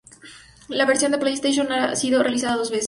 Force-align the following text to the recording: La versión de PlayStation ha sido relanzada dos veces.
La 0.67 0.87
versión 0.87 1.11
de 1.11 1.19
PlayStation 1.19 1.71
ha 1.71 1.95
sido 1.95 2.23
relanzada 2.23 2.55
dos 2.57 2.71
veces. 2.71 2.79